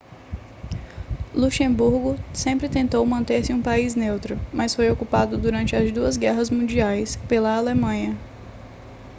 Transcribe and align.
luxemburgo 1.31 2.15
sempre 2.33 2.67
tentou 2.67 3.05
manter-se 3.05 3.53
um 3.53 3.61
país 3.61 3.93
neutro 3.93 4.35
mas 4.51 4.73
foi 4.73 4.89
ocupado 4.89 5.37
durante 5.37 5.75
as 5.75 5.91
duas 5.91 6.17
guerras 6.17 6.49
mundiais 6.49 7.17
pela 7.29 7.55
alemanha 7.55 8.17